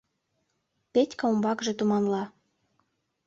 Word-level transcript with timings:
—Петька 0.93 1.23
умбакыже 1.31 1.73
туманла. 1.79 2.23